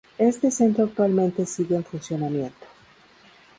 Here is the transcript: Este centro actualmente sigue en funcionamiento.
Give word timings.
Este 0.17 0.49
centro 0.49 0.85
actualmente 0.85 1.45
sigue 1.45 1.75
en 1.75 1.83
funcionamiento. 1.83 2.65